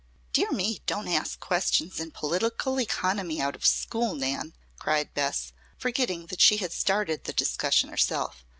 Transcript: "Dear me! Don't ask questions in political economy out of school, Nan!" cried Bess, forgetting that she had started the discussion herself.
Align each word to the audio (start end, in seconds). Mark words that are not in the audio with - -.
"Dear 0.33 0.51
me! 0.51 0.81
Don't 0.87 1.07
ask 1.07 1.39
questions 1.39 1.99
in 1.99 2.09
political 2.09 2.79
economy 2.81 3.39
out 3.39 3.53
of 3.55 3.63
school, 3.63 4.15
Nan!" 4.15 4.55
cried 4.79 5.13
Bess, 5.13 5.53
forgetting 5.77 6.25
that 6.25 6.41
she 6.41 6.57
had 6.57 6.71
started 6.73 7.25
the 7.25 7.33
discussion 7.33 7.89
herself. 7.89 8.43